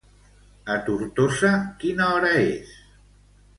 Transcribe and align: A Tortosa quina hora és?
A 0.75 0.77
Tortosa 0.87 1.53
quina 1.85 2.09
hora 2.17 2.35
és? 2.49 2.75